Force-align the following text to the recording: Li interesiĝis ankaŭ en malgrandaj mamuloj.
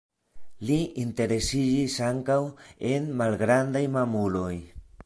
Li 0.69 0.77
interesiĝis 1.03 1.99
ankaŭ 2.09 2.39
en 2.95 3.09
malgrandaj 3.21 3.87
mamuloj. 3.99 4.53